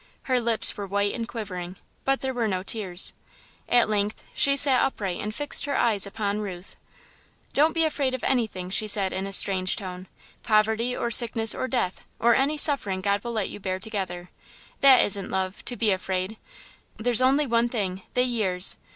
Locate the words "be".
7.73-7.83, 15.75-15.91